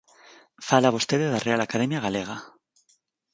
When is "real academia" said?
1.47-2.03